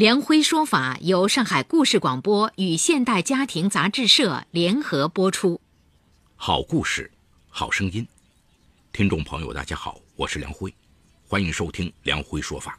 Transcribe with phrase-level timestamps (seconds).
[0.00, 5.60] 梁辉说法由上海故事广播与现代家庭杂志社联合播出。
[6.36, 7.10] 好故事，
[7.50, 8.08] 好声音。
[8.94, 10.72] 听众朋友，大家好，我是梁辉，
[11.28, 12.78] 欢迎收听梁辉说法。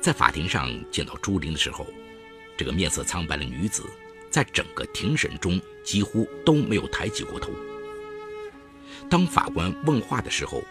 [0.00, 1.86] 在法庭上见到朱玲的时候，
[2.56, 3.84] 这个面色苍白的女子，
[4.30, 7.50] 在整个庭审中几乎都没有抬起过头。
[9.10, 10.62] 当法官问话的时候，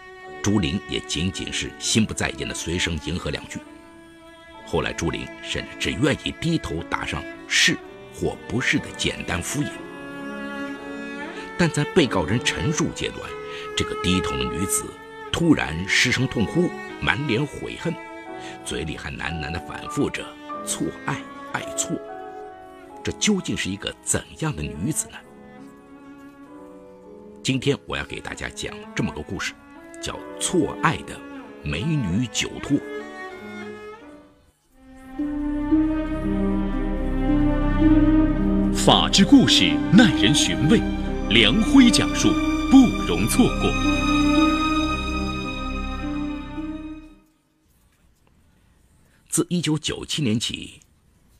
[0.42, 3.60] 朱玲也仅仅是心不在焉的随声迎合两句。
[4.66, 7.76] 后来，朱琳甚至只愿意低头打上是
[8.14, 9.68] 或不是的简单敷衍。
[11.56, 13.20] 但在被告人陈述阶段，
[13.76, 14.84] 这个低头的女子
[15.30, 16.68] 突然失声痛哭，
[17.00, 17.94] 满脸悔恨，
[18.64, 20.24] 嘴里还喃喃地反复着
[20.66, 21.20] “错爱
[21.52, 21.96] 爱错”。
[23.04, 25.18] 这究竟是一个怎样的女子呢？
[27.42, 29.52] 今天我要给大家讲这么个故事，
[30.00, 31.20] 叫“错爱的
[31.62, 32.78] 美女酒托”。
[38.84, 40.78] 法治故事耐人寻味，
[41.30, 42.28] 梁辉讲述
[42.70, 43.72] 不容错过。
[49.26, 50.80] 自一九九七年起，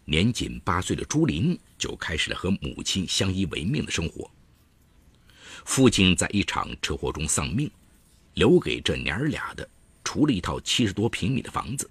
[0.07, 4.31] 年仅八岁的朱琳就开始了和母亲相依为命的生活。
[5.67, 7.71] 父亲在一场车祸中丧命，
[8.33, 9.69] 留给这娘儿俩的，
[10.03, 11.91] 除了一套七十多平米的房子，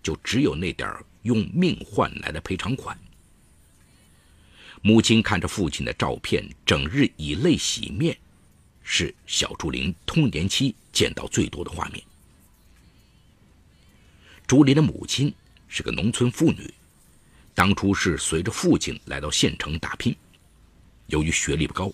[0.00, 0.88] 就只有那点
[1.22, 2.96] 用命换来的赔偿款。
[4.84, 8.16] 母亲看着父亲的照片，整日以泪洗面，
[8.82, 12.02] 是小朱林童年期见到最多的画面。
[14.44, 15.32] 朱林的母亲
[15.68, 16.68] 是个农村妇女，
[17.54, 20.14] 当初是随着父亲来到县城打拼。
[21.06, 21.92] 由于学历不高，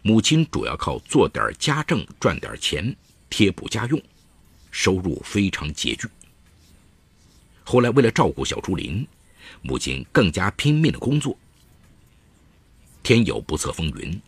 [0.00, 2.96] 母亲主要靠做点家政赚点钱
[3.28, 4.02] 贴补家用，
[4.70, 6.08] 收入非常拮据。
[7.64, 9.06] 后来为了照顾小朱林，
[9.60, 11.36] 母亲更加拼命的工作。
[13.02, 14.20] 天有不测风云，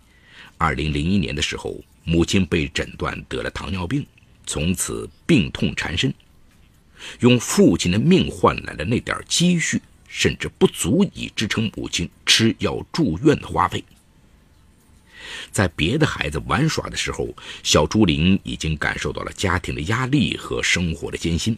[0.58, 4.04] 二零零一年的时候，母亲被诊断得了糖尿病，
[4.46, 6.12] 从此病痛缠身。
[7.20, 13.82] 用父亲的命换来的那点积蓄，甚至不足以支撑母亲吃药住院的花费。
[15.50, 17.28] 在别的孩子玩耍的时候，
[17.62, 21.56] 小朱琳已经感受到了家庭的压力和生活的艰辛。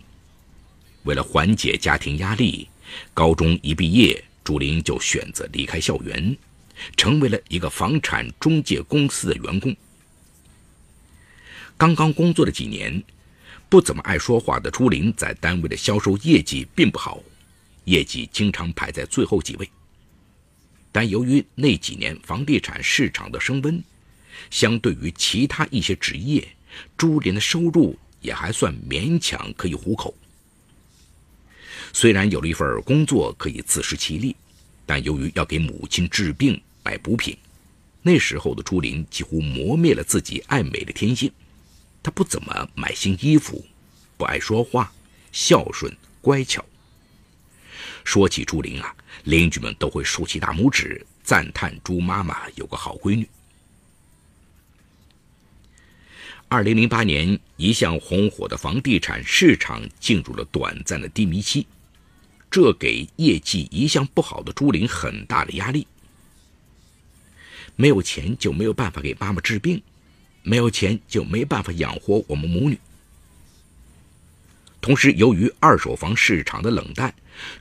[1.04, 2.68] 为了缓解家庭压力，
[3.12, 6.36] 高中一毕业，朱琳就选择离开校园。
[6.96, 9.74] 成为了一个房产中介公司的员工。
[11.76, 13.02] 刚刚工作了几年，
[13.68, 17.20] 不怎么爱说话的朱琳在单位的销售业绩并不好，
[17.84, 19.68] 业绩经常排在最后几位。
[20.92, 23.82] 但由于那几年房地产市场的升温，
[24.50, 26.46] 相对于其他一些职业，
[26.96, 30.14] 朱琳的收入也还算勉强可以糊口。
[31.92, 34.36] 虽然有了一份工作可以自食其力。
[34.86, 37.36] 但由于要给母亲治病买补品，
[38.02, 41.30] 那时候的朱琳几乎磨灭了自己爱美的天性。
[42.02, 43.64] 她不怎么买新衣服，
[44.16, 44.92] 不爱说话，
[45.32, 46.64] 孝顺乖巧。
[48.04, 53.26] 说起朱琳啊，邻居们都会竖起大拇指，赞叹朱妈妈有个好闺女。
[56.48, 61.66] 二零零八年，一向红火的房地产市场进入了短暂的低迷期。
[62.54, 65.84] 这给业绩一向不好的朱琳很大的压力。
[67.74, 69.82] 没有钱就没有办法给妈妈治病，
[70.44, 72.78] 没有钱就没办法养活我们母女。
[74.80, 77.12] 同时，由于二手房市场的冷淡，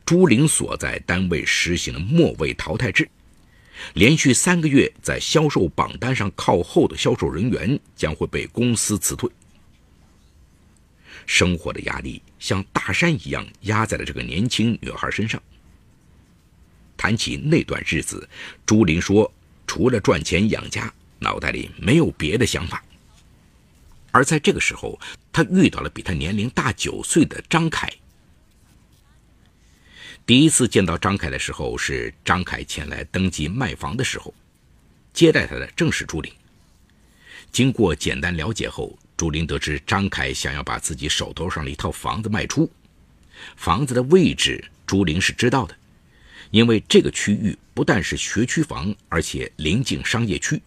[0.06, 3.10] 朱玲所在单位实行了末位淘汰制，
[3.96, 9.28] 连续三个月在销售榜单上靠后的销售人员将会被公司辞退。
[11.26, 15.42] 生活的压力像大山一样压在了这个年轻女孩身上。
[16.96, 18.28] 谈起那段日子，
[18.66, 19.32] 朱琳说
[19.68, 22.84] ：“除了赚钱养家，脑袋里没有别的想法。”
[24.12, 25.00] 而在这个时候，
[25.32, 27.92] 她遇到了比她年龄大九岁的张凯。
[30.26, 34.34] 第一次见到张凯的时候，是张凯前来登记卖房的时候，
[35.12, 36.32] 接待他的正是朱琳。
[37.52, 42.70] 经过简单了解后，朱琳得知张凯想要把自己手头上的一套房子卖出，
[43.56, 45.76] 房子的位置朱琳是知道的，
[46.52, 50.62] 因为这个区域不但是学区房，而且临近商业区，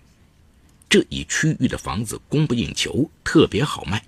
[0.89, 4.03] 这一区域的房子供不应求，特别好卖。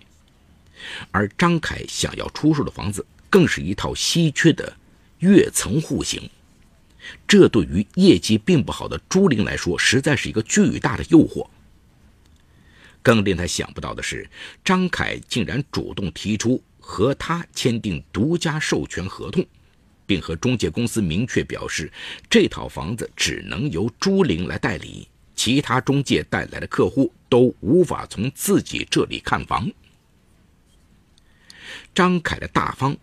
[1.11, 4.77] 而张凯想要出售的房子，更是一套稀缺的
[5.19, 6.31] 跃层户型，
[7.27, 11.49] 这对于业绩并不好的朱玲来说，实在是一个巨大的诱惑。
[13.09, 14.29] 更令他想不到的是，
[14.63, 19.43] 张凯竟然主动提出和他签订独家授权合同，
[20.05, 21.91] 并和中介公司明确表示，
[22.29, 29.73] 这套房子只能由朱玲来代理，其他中介带来的客户都无法从自己这里看房。
[31.95, 32.95] 张凯的大方，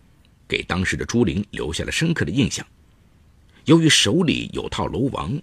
[0.46, 2.64] 给当时的朱玲留下了深刻的印象。
[3.64, 5.36] 由于手里有套楼王，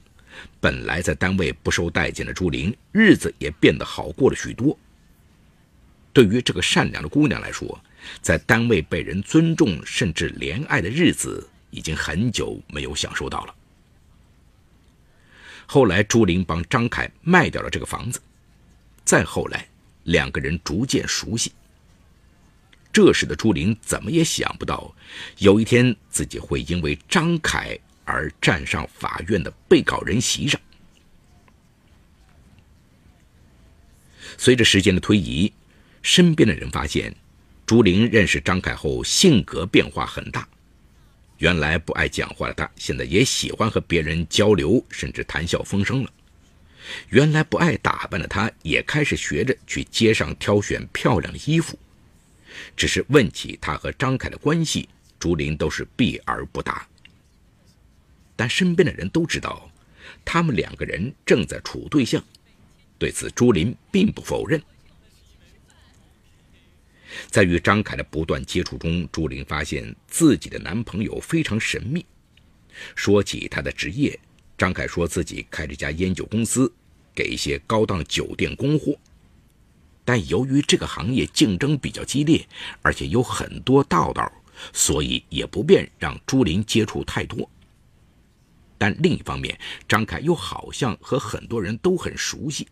[0.59, 4.77] 本来在单位不受待见的朱玲，日子也变得好过了许多。
[6.12, 7.80] 对于这个善良的姑娘来说，
[8.21, 13.56] 在单位被人尊重甚至怜爱的日子，已经很久没有享受到了。
[15.65, 18.21] 后来，朱玲帮张凯卖掉了这个房子，
[19.03, 19.68] 再后来，
[20.03, 21.51] 两个人逐渐熟悉。
[22.91, 24.94] 这时的朱玲怎么也想不到，
[25.39, 30.59] 有一天自己会因为张凯而站上法院的被告人席上。
[34.38, 35.51] 随着时间的推移，
[36.01, 37.15] 身边的人发现，
[37.65, 40.47] 朱玲认识张凯后性格变化很大。
[41.38, 46.11] 原来不爱讲话的他，现在也喜欢和别人交流，甚至谈笑风生了。
[47.09, 51.77] 原来不爱打扮的他，也开始学着去街上挑选漂亮的衣服。
[52.75, 54.88] 只是问起他和张凯的关系，
[55.19, 56.88] 朱琳都是避而不答。
[58.35, 59.69] 但身边的人都知道，
[60.25, 62.24] 他们两个人正在处对象，
[62.97, 64.62] 对此朱琳并不否认。
[67.30, 72.03] 在与张凯的不断接触中，朱琳发现自己的男朋友非常神秘。
[72.95, 74.19] 说起他的职业，
[74.57, 76.74] 张凯说自己开着家烟酒公司，
[77.13, 78.97] 给一些高档酒店供货。
[80.03, 82.45] 但由于这个行业竞争比较激烈，
[82.81, 84.30] 而且有很多道道，
[84.74, 87.47] 所以也不便让朱琳接触太多。
[88.83, 89.57] 但另一方面，
[89.88, 92.68] 张凯又好像和很多人都很熟悉，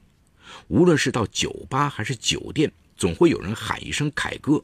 [0.67, 4.61] 无论是到酒吧还是酒店，总会有人喊一声“凯哥”。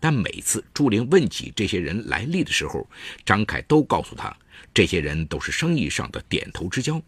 [0.00, 2.84] 但每次朱玲问起这些人来历的时候，
[3.24, 4.36] 张凯都告诉他，
[4.74, 7.00] 这些人都是生意上的点头之交。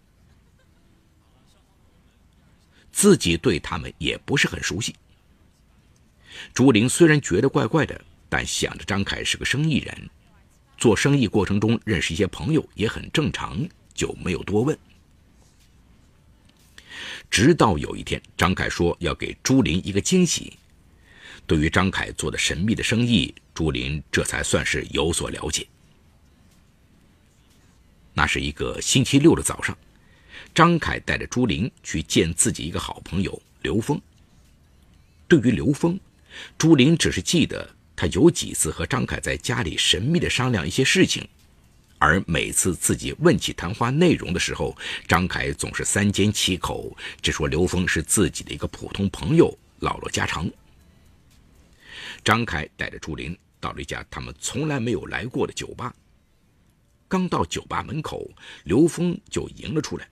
[2.93, 4.95] 自己对他们也不是很熟悉。
[6.55, 10.11] 朱玲虽然觉得怪怪的，但想着张凯是个生意人，
[10.81, 14.77] 做生意过程中认识一些朋友也很正常，就没有多问。
[17.31, 20.57] 直到有一天，张凯说要给朱琳一个惊喜。
[21.47, 25.67] 对于张凯做的神秘的生意，朱琳这才算是有所了解。
[28.15, 29.77] 那是一个星期六的早上。
[30.55, 34.01] 张凯带着朱玲去见自己一个好朋友刘峰。
[35.29, 36.01] 对于刘峰，
[36.57, 37.69] 朱玲只是记得
[38.01, 41.29] 他有几次和张凯在家里神秘的商量一些事情，
[41.99, 44.75] 而每次自己问起谈话内容的时候，
[45.07, 50.51] 张凯总是三缄其口，只说刘峰是自己的一个普通朋友，唠唠家常。
[52.25, 55.95] 张凯带着朱玲到了一家他们从来没有来过的酒吧。
[57.07, 58.31] 刚到酒吧门口，
[58.65, 60.09] 刘峰就迎了出来。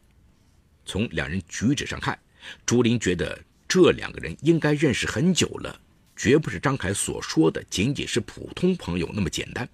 [0.85, 2.18] 从两人举止上看，
[2.66, 5.80] 朱琳觉得这两个人应该认识很久了，
[6.19, 9.67] 绝不是张凯所说的仅仅是普通朋友那么简单。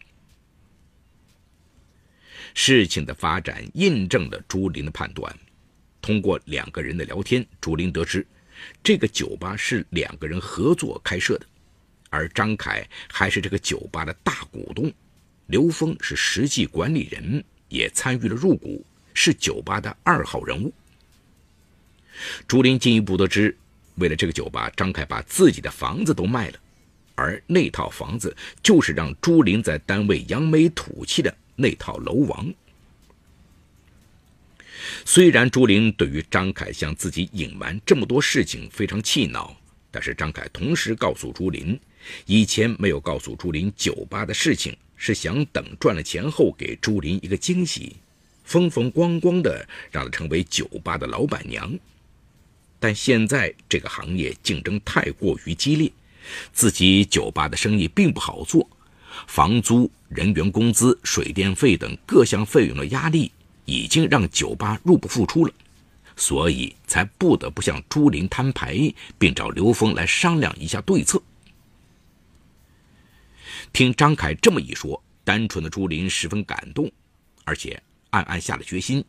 [2.53, 5.35] 事情的发展印证了朱琳的判断。
[6.03, 8.25] 通过两个人的聊天，朱琳得知，
[8.83, 11.47] 这个酒吧是两个人合作开设的，
[12.11, 14.93] 而张凯还是这个酒吧的大股东，
[15.47, 18.85] 刘峰是实际管理人，也参与了入股，
[19.15, 20.71] 是酒吧的二号人物。
[22.47, 23.57] 朱琳进一步得知，
[23.97, 26.59] 为了这个酒吧，张凯把自己的房子都卖了，
[27.15, 32.53] 而那套房子就是让朱琳在单位扬眉吐气的那套楼王。
[35.05, 39.57] 虽然朱琳对于张凯向自己隐瞒这么多事情非常气恼，
[39.91, 41.79] 但是张凯同时告诉朱琳，
[42.27, 47.97] 以前没有告诉朱琳酒吧的事情，是想等赚了钱后给朱琳一个惊喜，
[48.43, 51.73] 风风光光的让她成为酒吧的老板娘。
[52.79, 55.91] 但现在这个行业竞争太过于激烈，
[56.53, 58.69] 自己酒吧的生意并不好做，
[59.27, 63.33] 房租、人员工资、水电费等各项费用的压力
[63.65, 65.53] 已经让酒吧入不敷出了，
[66.17, 71.23] 所以才不得不向朱琳摊牌，并找刘峰来商量一下对策。
[73.73, 76.91] 听张凯这么一说，单纯的朱琳十分感动，
[77.45, 79.05] 而且暗暗下了决心：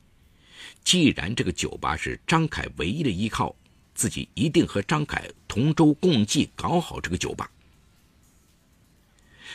[0.84, 3.56] 既然这个酒吧是张凯唯一的依靠，
[3.94, 7.50] 自己一定和张凯同舟共济，搞好这个酒吧。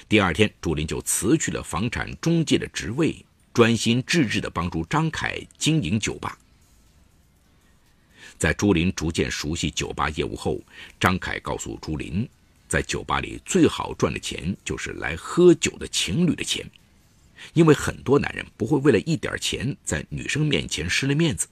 [0.09, 6.38] 第二天，朱林就辞去了房产中介的职位，专心致志地帮助张凯经营酒吧。
[8.38, 10.59] 在朱林逐渐熟悉酒吧业务后，
[10.99, 12.26] 张凯告诉朱林，
[12.67, 16.64] 在酒吧里最好赚的钱就是来喝酒的情侣的钱，
[17.52, 21.49] 因为很多男人不会为了一点钱在女生面前失了面子，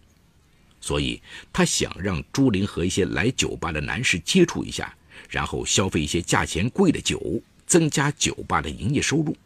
[0.81, 1.21] 所以
[1.53, 4.95] 他想让朱林和一些来酒吧的男士接触一下，
[5.29, 9.37] 然后消费一些价钱贵的酒，增加酒吧的营业收入。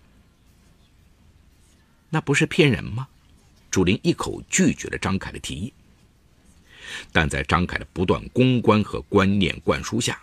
[2.10, 3.08] 那不是骗人吗？
[3.70, 5.72] 朱琳一口拒绝了张凯的提议。
[7.10, 10.20] 但在张凯的不断公关和观念灌输下，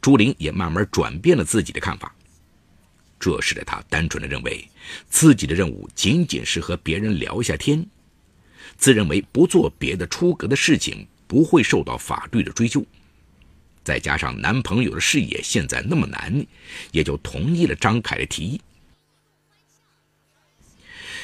[0.00, 2.13] 朱玲也慢慢转变了自己的看法。
[3.24, 4.68] 这使得他单纯的认为，
[5.08, 7.86] 自己的任务仅仅是和别人聊一下天，
[8.76, 12.84] 自认为不做别的出格的事情不会受到法律的追究。
[13.82, 16.46] 再加上男朋友的事业现在那么难，
[16.92, 18.60] 也就同意了张凯的提议。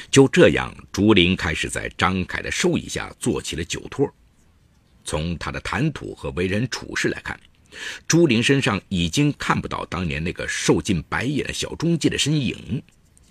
[0.09, 4.11] 就这样，朱玲开始在张凯的授意下做起了酒托。
[5.05, 7.39] 从他的谈吐和为人处事来看，
[8.07, 12.81] 朱玲身上已经看不到当年那个受尽白眼的小中介的身影。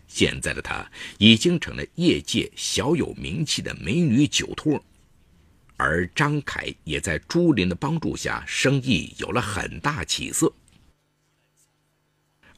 [0.08, 0.84] 现在的她
[1.18, 4.82] 已经成了业界小有名气的美女酒托，
[5.76, 10.52] 而张凯也在朱玲的帮助下，生意有了很大起色。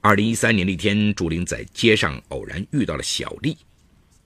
[0.00, 3.56] 二零一三年的一天，朱玲在街上偶然遇到了小丽。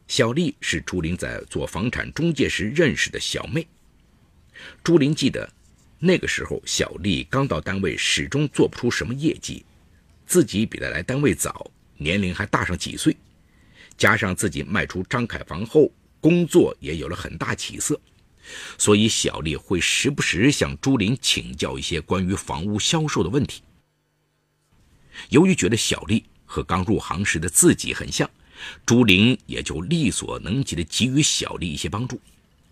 [0.09, 3.67] 小丽是朱玲在做房产中介时认识的小妹。
[4.85, 5.53] 朱玲记得，
[5.99, 9.65] 那个时候小丽刚到单位，始终做不出什么业绩，
[10.27, 13.17] 自己比她来单位早，年龄还大上几岁，
[13.97, 17.99] 加上自己卖出张凯房后，工作也有了很大起色，
[18.77, 23.63] 所以小丽会时不时向朱林请教一些关于房屋销售的问题。
[25.31, 28.29] 由于觉得小丽和刚入行时的自己很像，
[28.85, 32.21] 朱林也就力所能及的给予小丽一些帮助。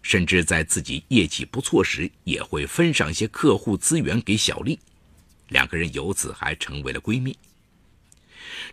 [0.04, 4.78] 甚至在自己业绩不错时，也会分上一些客户资源给小丽，
[5.48, 7.34] 两个人由此还成为了闺蜜。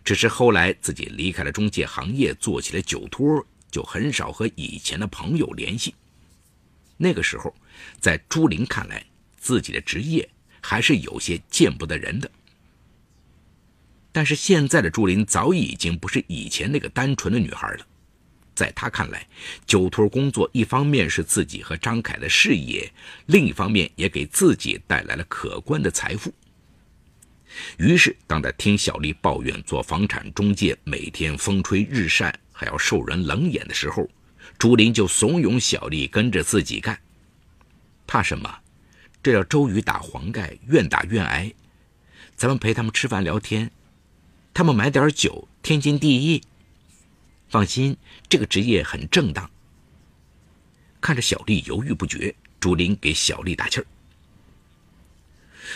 [0.04, 5.96] 只是后来自己离开了中介行业，做起了酒托，就很少和以前的朋友联系。
[6.98, 7.56] 那个时候，
[8.02, 9.02] 在朱琳看来，
[9.38, 12.30] 自己的职业还是有些见不得人的。
[14.12, 17.88] 但是现在的朱琳早已经不是以前那个单纯的女孩了。
[18.54, 19.26] 在他看来，
[19.66, 22.92] 酒托工作一方面是自己和张凯的事业，
[23.28, 26.34] 另一方面也给自己带来了可观的财富。
[27.78, 34.08] 于是，当他听小丽抱怨做房产中介每天风吹日晒，还要受人冷眼的时候，
[34.58, 36.98] 朱林就怂恿小丽跟着自己干。
[38.08, 38.60] 怕什么？
[39.24, 41.54] 这叫周瑜打黄盖，愿打愿挨。
[42.36, 43.70] 咱们陪他们吃饭聊天，
[44.54, 46.42] 他们买点酒，天经地义。
[47.52, 47.98] 放心，
[48.30, 49.52] 这个职业很正当。
[51.02, 53.86] 看着小丽犹豫不决，朱林给小丽打气儿。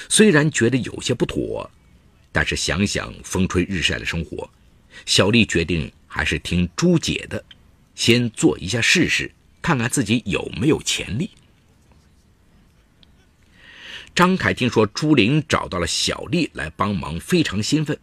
[0.08, 1.70] 虽然觉得有些不妥，
[2.32, 4.50] 但是想想风吹日晒的生活，
[5.06, 7.44] 小丽决定还是听朱姐的，
[7.94, 9.30] 先做一下试试，
[9.62, 11.30] 看看自己有没有潜力。
[14.16, 18.00] 张凯听说朱琳找到了小丽来帮忙，非常兴奋，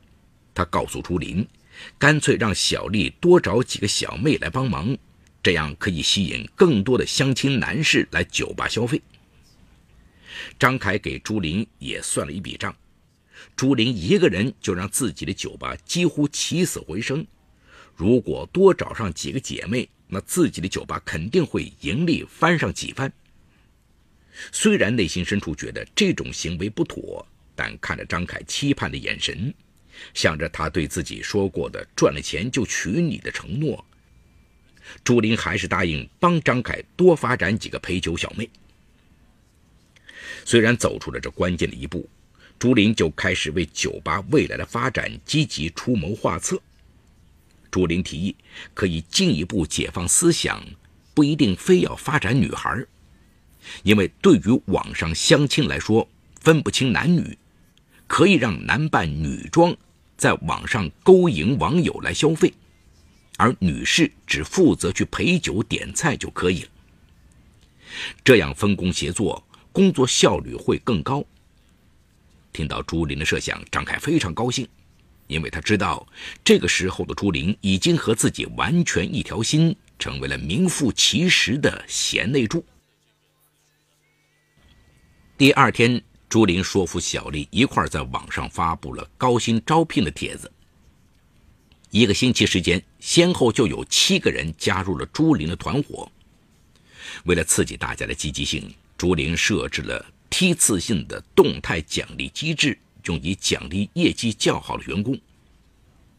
[0.52, 1.48] 他告诉朱琳。
[1.98, 4.96] 干脆让小丽多找几个小妹来帮忙，
[5.42, 9.00] 这样可以吸引更多的相亲男士来酒吧消费。
[10.58, 12.74] 张凯给朱琳也算了一笔账，
[13.54, 17.26] 朱琳一个人就让自己的酒吧几乎起死回生。
[17.94, 23.12] 如果多找上几个姐妹，那自己的酒吧肯定会盈利翻上几番。
[24.50, 29.52] 虽然内心深处觉得这种行为不妥，但看着张凯期盼的眼神。
[30.14, 33.84] 想着他对自己说过的赚了钱就娶你的承诺，
[35.02, 38.48] 朱琳还是答应帮张凯多发展几个陪酒小妹。
[40.44, 42.08] 虽然走出了这关键的一步，
[42.58, 46.60] 朱琳就开始为酒吧未来的发展积极出谋划策。
[47.70, 48.36] 朱琳提议
[48.74, 50.62] 可以进一步解放思想，
[51.14, 52.84] 不一定非要发展女孩，
[53.82, 56.08] 因为对于网上相亲来说，
[56.40, 57.38] 分不清男女。
[58.08, 59.74] 可以让男扮女装，
[60.22, 62.54] 在网上勾引网友来消费，
[63.38, 66.68] 而女士只负责去陪酒点菜就可以了。
[68.22, 71.24] 这样分工协作，工作效率会更高。
[72.52, 74.64] 听到朱琳的设想，张凯非常高兴，
[75.26, 76.06] 因为他知道
[76.44, 82.64] 这个时候的朱琳已经和自己完全一条心，成为了名副其实的贤内助。
[85.36, 86.00] 第二天，
[86.32, 90.50] 朱琳说服小丽一块在网上发布了高薪招聘的帖子。
[91.90, 96.10] 一个星期时间，先后就有七个人加入了朱琳的团伙。
[97.24, 105.20] 为了刺激大家的积极性，朱琳设置了梯次性的动态奖励机制，用以奖励业绩较好的员工。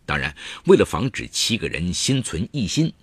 [0.06, 0.32] 当然，
[0.66, 2.94] 为了防止七个人心存异心，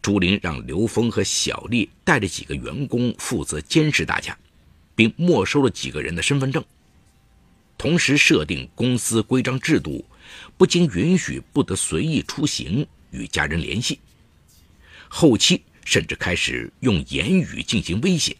[0.00, 4.34] 朱琳让刘峰和小丽带着几个员工负责监视大家，
[4.94, 6.64] 并没收了几个人的身份证。
[7.76, 10.04] 同时设定公司规章制度，
[10.56, 13.98] 不经允许不得随意出行、与家人联系。
[15.08, 18.36] 后期甚至开始用言语进行威胁。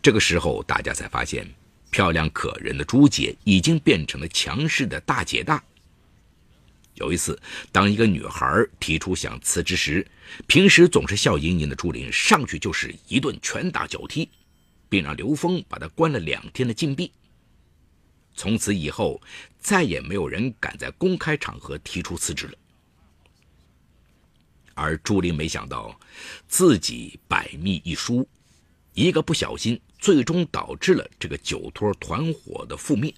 [0.00, 1.46] 这个时候，大家才发现，
[1.90, 5.62] 漂亮可人的朱姐已经变成了强势的大姐大。
[6.94, 7.40] 有一次，
[7.70, 10.06] 当一个女孩提出想辞职时，
[10.46, 14.28] 平时总是笑盈盈的朱琳上去就是一顿拳打脚踢，
[14.92, 17.10] 并让刘峰把他关了两天的禁闭。
[18.34, 19.18] 从此以后，
[19.58, 22.52] 再也没有人敢在公开场合提出辞职了。
[24.74, 25.98] 而朱琳没想到，
[26.46, 28.28] 自己百密一疏，
[28.92, 33.14] 一个不小心，最终导致了这个酒托团伙的覆灭。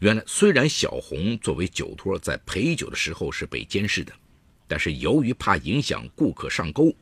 [0.00, 4.12] 原来，虽然小红作为酒托在陪酒的时候是被监视的，
[4.68, 6.94] 但是由于怕影响顾客上钩，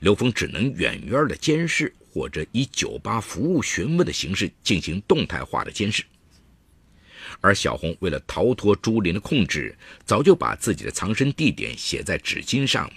[0.00, 6.04] 刘峰只能远远的监视，或者以酒吧服务询问的形式进行动态化的监视。
[7.40, 12.90] 而小红为了逃脱朱琳的控制，早就把自己的藏身地点写在纸巾上。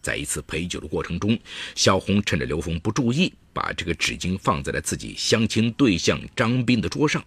[0.00, 1.38] 在一次陪酒的过程中，
[1.74, 7.24] 小红趁着刘峰不注意，把这个纸巾放在了自己相亲对象张斌的桌上。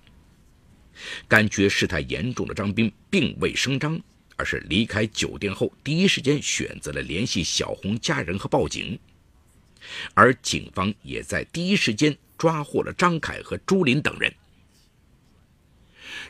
[1.27, 3.99] 感觉事态严重的张斌并未声张，
[4.41, 8.97] 而是离开酒店后第一时间选择了联系小红家人和报警，
[10.15, 14.33] 而警方也在第一时间抓获了张凯和朱琳等人。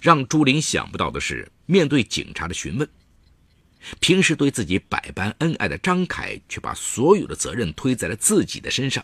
[0.02, 2.86] 让朱琳想不到的是，面对警察的询问，
[4.02, 9.02] 平时对自己百般恩爱的张凯却把所有的责任推在了自己的身上。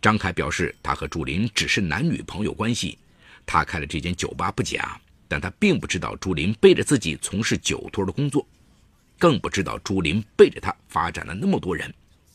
[0.00, 2.98] 张凯表示，他和朱琳只是男女朋友关系。
[3.46, 5.00] 他开了这间酒吧不假，
[5.32, 8.46] 但他并不知道朱琳背着自己从事酒托的工作，
[9.18, 11.90] 更不知道朱琳背着他发展了那么多人，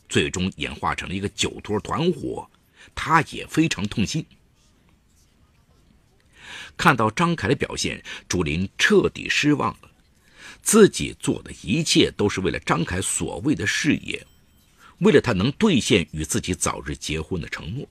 [0.08, 2.50] 最终演化成了一个酒托团伙。
[2.96, 4.26] 他也非常痛心。
[6.76, 9.90] 看到张凯的表现，朱琳彻底失望了。
[10.60, 14.26] 自己做的一切都是为了张凯所谓的事业，
[14.98, 17.88] 为了他能兑现与自己早日结婚的承诺。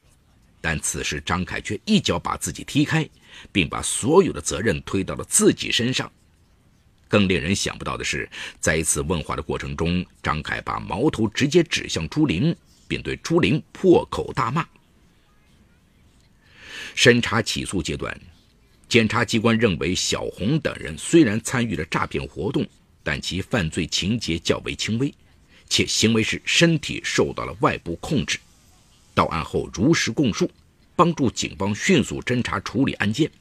[0.70, 3.10] 但此时，张凯却一脚把自己踢开，
[3.54, 6.12] 并把所有的责任推到了自己身上。
[7.08, 12.54] 更令人想不到的是，在一次问话的过程中，张凯把矛头直接指向朱琳，
[12.86, 14.68] 并对朱琳破口大骂。
[16.94, 18.20] 审查起诉阶段，
[18.90, 22.68] 检察机关认为小红等人虽然参与了诈骗活动，
[23.04, 25.16] 但其犯罪情节较为轻微，
[25.70, 28.38] 且行为时身体受到了外部控制。
[29.18, 30.48] 到案后如实供述，
[30.96, 33.32] 帮助警方迅速侦查处理案件，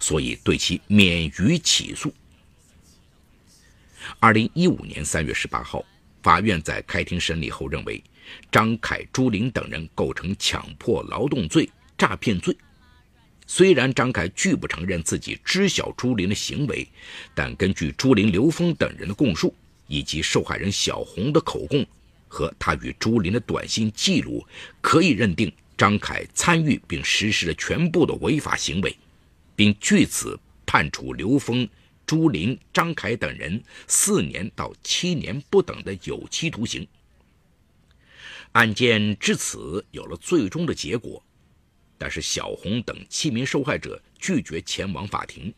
[0.00, 2.12] 所以对其免于起诉。
[4.18, 5.84] 二零一五年三月十八号，
[6.24, 8.02] 法院在开庭审理后认为，
[8.50, 12.56] 张凯、朱琳等人构成强迫劳动罪、诈骗罪。
[13.46, 16.84] 虽然张凯拒不承认自己知晓朱琳的行为，
[17.32, 19.54] 但根据朱琳、刘峰等人的供述
[19.86, 21.86] 以及受害人小红的口供。
[22.28, 24.46] 和他与朱琳的短信记录，
[24.80, 28.96] 可以认定张凯参与并实施了全部的违法行为，
[29.54, 31.68] 并据此判处刘峰、
[32.06, 36.86] 朱琳、张凯等人四年到七年不等的有期徒刑。
[38.52, 41.22] 案件至此有了最终的结果，
[41.98, 45.52] 但是小红等七名受害者拒绝前往法庭。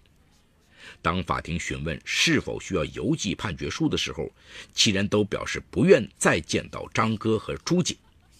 [1.03, 4.31] 当法庭询问是否需要邮寄判决书的时候，
[4.73, 7.97] 七人都表示不愿再见到张哥和朱姐，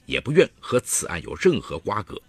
[0.07, 2.21] 也不愿和此案有任何瓜葛，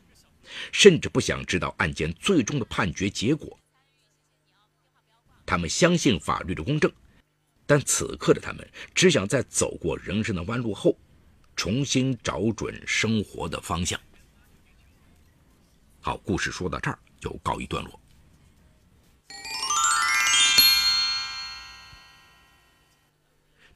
[0.72, 3.58] 甚至不想知道案件最终的判决结果。
[5.46, 6.92] 他们相信法律的公正，
[7.66, 10.96] 但此刻的他们只想在走过人生的弯路后，
[11.56, 14.00] 重新找准生活的方向。
[16.02, 18.00] 好，故事说到这儿就告一段落。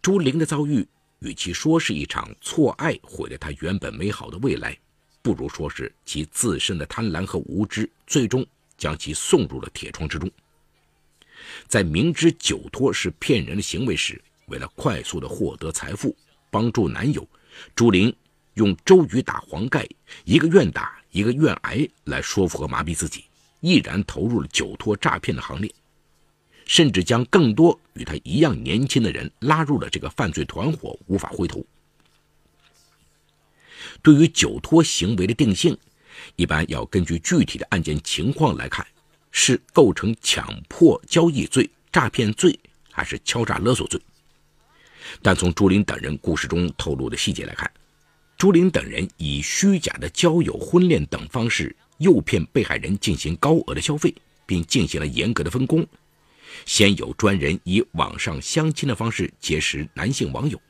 [0.03, 0.85] 朱玲的遭遇，
[1.19, 4.77] 与其说是一场错爱毁了她原本美好的未来，
[5.21, 8.45] 不如说是其自身的贪婪和无知，最终
[8.77, 10.29] 将其送入了铁窗之中。
[11.69, 16.13] 在明知酒托是骗人的行为时，为了快速的获得财富，
[16.51, 17.25] 帮助男友，
[17.73, 18.13] 朱玲
[18.55, 19.87] 用周瑜打黄盖，
[20.25, 23.23] 一个愿打，一个愿挨来说服和麻痹自己，
[23.61, 25.73] 毅然投入了酒托诈骗的行列，
[26.65, 31.65] 甚至将更多与他一样年轻的人拉入了这个犯罪团伙，无法回头。
[34.01, 35.77] 对于酒托行为的定性，
[36.35, 38.85] 一般要根据具体的案件情况来看，
[39.31, 42.57] 是构成强迫交易罪、诈骗罪，
[42.91, 43.99] 还是敲诈勒索罪。
[45.21, 47.69] 但从朱林等人故事中透露的细节来看，
[48.37, 54.13] 朱林等人以虚假的交友、婚恋等方式诱骗被害人进行高额的消费，
[54.45, 55.85] 并进行了严格的分工。
[56.65, 60.61] 先有专人以网上相亲的方式结识男性网友。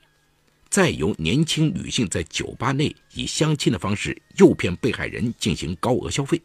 [0.70, 6.42] 再由年轻女性在酒吧内以相亲的方式诱骗被害人进行高额消费，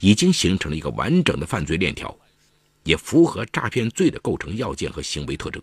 [0.00, 2.12] 已经形成了一个完整的犯罪链条，
[2.82, 5.62] 也符合诈骗罪的构成要件和行为特征。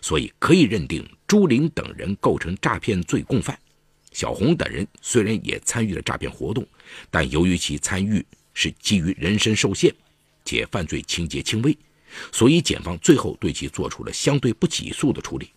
[0.00, 3.56] 所以可以认定朱林等人构成诈骗罪共犯。
[4.10, 6.66] 小红等人虽然也参与了诈骗活动，
[7.10, 9.94] 但由于其参与是基于人身受限，
[10.44, 11.76] 且犯罪情节轻微，
[12.30, 15.50] 所以检方最后对其做出了相对不起诉的处理。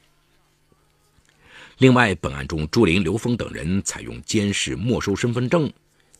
[1.79, 5.69] 另外，本案中朱林、刘峰等人采用监视、没收身份证、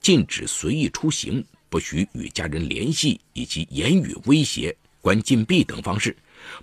[0.02, 6.16] 禁止随意出行、不许与家人联系以及言语威胁、关禁闭等方式，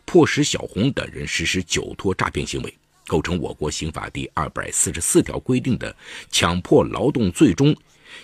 [0.05, 2.75] 迫使小红等人实施酒托诈骗行为，
[3.07, 5.97] 构成我国刑法第二百四十四条规定的
[6.31, 7.75] 强迫劳动罪中，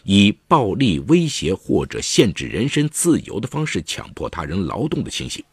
[0.05, 5.45] 以暴力威胁或者限制人身自由的方式强迫他人劳动的情形。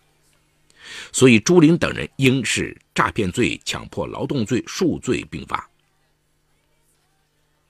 [1.11, 5.69] 所以，朱林等人应是诈骗罪、强迫劳动罪数罪并罚。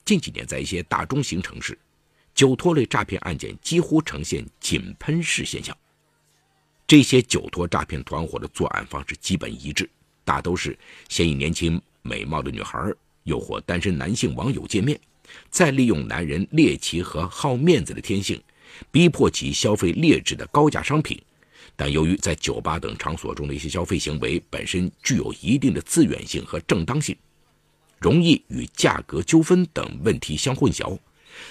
[0.03, 1.77] 近几年，在一些大中型城市，
[2.35, 5.75] 酒托类诈骗案件几乎呈现井喷式现象。
[6.85, 9.89] 这些酒托诈骗团伙的作案方式基本一致，
[10.23, 10.77] 大都是
[11.09, 14.99] 先以年轻美貌的女孩诱惑单身男性网友见面，
[15.49, 18.41] 再利用男人猎奇和好面子的天性，
[18.91, 21.21] 逼迫其消费劣质的高价商品。
[21.75, 27.15] 但由于在酒吧等场所中的一些消费行为本身具有一定的自愿性和正当性，
[27.99, 30.97] 容易与价格纠纷等问题相混淆，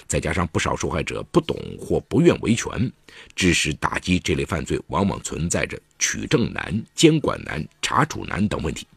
[0.07, 2.91] 再加上不少受害者不懂或不愿维权，
[3.35, 8.87] 致使打击这类犯罪往往存在着取证难、监管难、查处难等问题。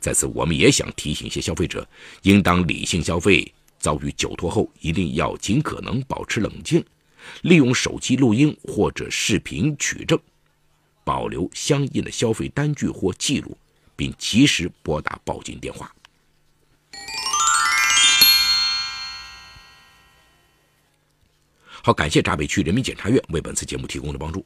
[0.00, 1.86] 在此，我们也想提醒一些消费者，
[2.22, 6.84] 应当理性消费，遭遇酒托后一定要尽可能保持冷静，
[7.42, 10.18] 利用手机录音或者视频取证。
[11.04, 13.56] 保留相应的消费单据或记录，
[13.96, 15.90] 并及时拨打报警电话。
[21.80, 24.44] 好，感谢闸北区人民检察院为本次节目提供的帮助。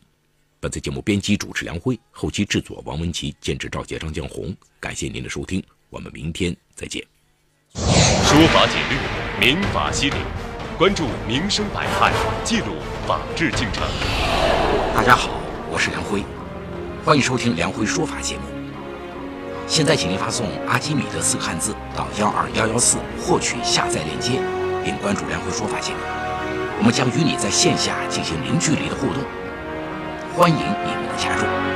[0.60, 4.54] 本次节目编辑主持梁辉，后期制作王文琪，监制赵杰、张江红。
[4.78, 7.04] 感谢您的收听，我们明天再见。
[8.32, 8.96] 说法解律，
[9.38, 10.16] 民法析理，
[10.78, 12.10] 关注民生百态，
[12.42, 13.82] 记录法治进程。
[14.96, 15.32] 大家好，
[15.70, 16.24] 我是梁辉。
[17.04, 18.42] 欢迎收听梁辉说法节目。
[19.66, 24.40] 现在，请您发送“阿基米德”四个汉字到幺二幺幺四，获取下载链接，
[24.82, 25.98] 并关注梁辉说法节目。
[26.78, 29.22] 我们将与你在线下进行零距离的互动，
[30.34, 31.71] 欢迎你们的加入。